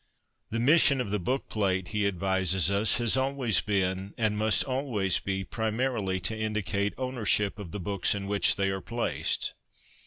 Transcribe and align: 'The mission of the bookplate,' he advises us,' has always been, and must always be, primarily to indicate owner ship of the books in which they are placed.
'The 0.49 0.59
mission 0.59 0.99
of 0.99 1.11
the 1.11 1.19
bookplate,' 1.19 1.89
he 1.89 2.07
advises 2.07 2.71
us,' 2.71 2.95
has 2.97 3.15
always 3.15 3.61
been, 3.61 4.15
and 4.17 4.35
must 4.35 4.63
always 4.63 5.19
be, 5.19 5.43
primarily 5.43 6.19
to 6.21 6.35
indicate 6.35 6.95
owner 6.97 7.23
ship 7.23 7.59
of 7.59 7.69
the 7.71 7.79
books 7.79 8.15
in 8.15 8.25
which 8.25 8.55
they 8.55 8.69
are 8.71 8.81
placed. 8.81 9.53